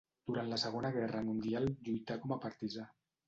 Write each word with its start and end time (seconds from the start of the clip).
Durant 0.27 0.47
la 0.51 0.57
Segona 0.61 0.89
Guerra 0.95 1.21
Mundial 1.27 1.69
lluità 1.89 2.19
com 2.25 2.33
a 2.37 2.41
partisà. 2.47 2.87